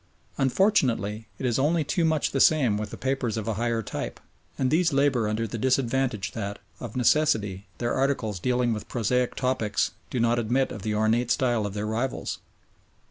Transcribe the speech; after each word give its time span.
Unfortunately 0.39 1.27
it 1.37 1.45
is 1.45 1.59
only 1.59 1.83
too 1.83 2.03
much 2.03 2.31
the 2.31 2.39
same 2.39 2.75
with 2.75 2.89
the 2.89 2.97
papers 2.97 3.37
of 3.37 3.47
a 3.47 3.53
higher 3.53 3.83
type, 3.83 4.19
and 4.57 4.71
these 4.71 4.91
labour 4.91 5.27
under 5.27 5.45
the 5.45 5.59
disadvantage 5.59 6.31
that, 6.31 6.57
of 6.79 6.95
necessity, 6.95 7.67
their 7.77 7.93
articles 7.93 8.39
dealing 8.39 8.73
with 8.73 8.89
prosaic 8.89 9.35
topics 9.35 9.91
do 10.09 10.19
not 10.19 10.39
admit 10.39 10.71
of 10.71 10.81
the 10.81 10.95
ornate 10.95 11.29
style 11.29 11.67
of 11.67 11.75
their 11.75 11.85
rivals. 11.85 12.39